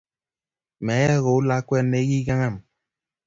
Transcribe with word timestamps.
Meyai 0.85 1.19
kou 1.25 1.39
lakwet 1.47 1.85
ne 1.87 1.99
kikingem 2.09 2.55